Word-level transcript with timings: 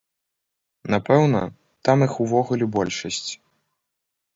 Напэўна, 0.93 1.43
там 1.91 1.97
іх 2.09 2.13
увогуле 2.27 2.65
большасць. 2.81 3.31